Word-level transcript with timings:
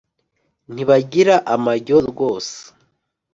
ntibagira 0.73 1.35
amajyo 1.55 1.97
rwose 2.09 2.57